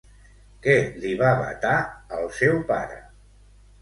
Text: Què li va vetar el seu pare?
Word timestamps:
Què 0.63 0.73
li 1.03 1.11
va 1.21 1.35
vetar 1.41 1.75
el 2.21 2.29
seu 2.39 2.57
pare? 2.73 2.99